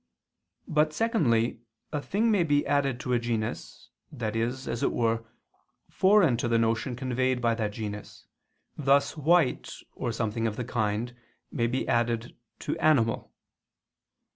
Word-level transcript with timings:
But, 0.67 0.93
secondly, 0.93 1.59
a 1.93 2.01
thing 2.01 2.31
may 2.31 2.43
be 2.43 2.65
added 2.65 2.99
to 3.01 3.13
a 3.13 3.19
genus, 3.19 3.91
that 4.11 4.35
is, 4.35 4.67
as 4.67 4.81
it 4.81 4.91
were, 4.91 5.23
foreign 5.91 6.37
to 6.37 6.47
the 6.47 6.57
notion 6.57 6.95
conveyed 6.95 7.39
by 7.39 7.53
that 7.53 7.71
genus: 7.73 8.25
thus 8.75 9.15
"white" 9.15 9.71
or 9.93 10.11
something 10.11 10.47
of 10.47 10.55
the 10.55 10.65
kind 10.65 11.15
may 11.51 11.67
be 11.67 11.87
added 11.87 12.35
to 12.61 12.75
"animal." 12.79 13.31